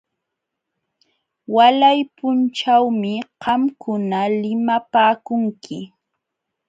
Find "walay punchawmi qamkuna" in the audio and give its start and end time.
1.55-4.19